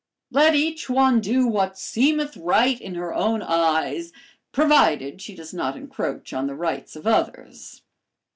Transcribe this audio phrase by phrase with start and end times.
[0.31, 4.11] Let each one do what seemeth right in her own eyes,
[4.51, 7.83] provided she does not encroach on the rights of others.